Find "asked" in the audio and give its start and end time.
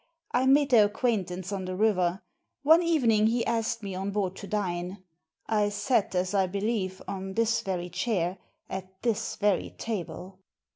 3.45-3.83